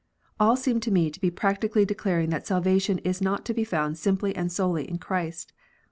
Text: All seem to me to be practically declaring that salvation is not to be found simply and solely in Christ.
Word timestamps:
All 0.39 0.55
seem 0.55 0.79
to 0.79 0.89
me 0.89 1.11
to 1.11 1.19
be 1.21 1.29
practically 1.29 1.85
declaring 1.85 2.31
that 2.31 2.47
salvation 2.47 2.97
is 3.03 3.21
not 3.21 3.45
to 3.45 3.53
be 3.53 3.63
found 3.63 3.99
simply 3.99 4.35
and 4.35 4.51
solely 4.51 4.89
in 4.89 4.97
Christ. 4.97 5.53